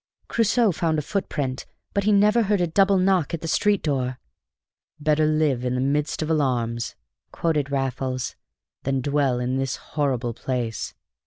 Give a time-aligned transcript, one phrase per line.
[0.27, 4.17] Crusoe found a footprint, but he never heard a double knock at the street door!"
[4.99, 6.95] "'Better live in the midst of alarms,'"
[7.31, 8.35] quoted Raffles,
[8.81, 10.95] "'than dwell in this horrible place.'